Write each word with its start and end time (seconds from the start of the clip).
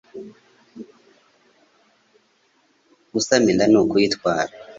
Gusama 3.13 3.47
inda 3.51 3.65
ni 3.67 3.77
ukuyitwara 3.81 4.53